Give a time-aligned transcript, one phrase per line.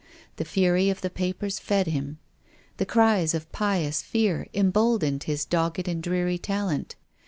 [0.37, 2.17] The fury of the papers fed him.
[2.77, 6.95] The cries of pious fear embold ened his dogged and dreary talent.